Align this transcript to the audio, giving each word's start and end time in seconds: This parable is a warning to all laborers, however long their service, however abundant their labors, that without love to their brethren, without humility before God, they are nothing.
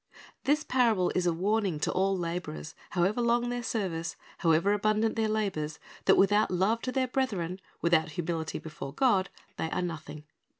This 0.45 0.63
parable 0.63 1.11
is 1.13 1.27
a 1.27 1.31
warning 1.31 1.79
to 1.81 1.91
all 1.91 2.17
laborers, 2.17 2.73
however 2.89 3.21
long 3.21 3.49
their 3.49 3.61
service, 3.61 4.15
however 4.39 4.73
abundant 4.73 5.15
their 5.15 5.29
labors, 5.29 5.77
that 6.05 6.17
without 6.17 6.49
love 6.49 6.81
to 6.81 6.91
their 6.91 7.07
brethren, 7.07 7.61
without 7.83 8.13
humility 8.13 8.57
before 8.57 8.93
God, 8.95 9.29
they 9.57 9.69
are 9.69 9.83
nothing. 9.83 10.23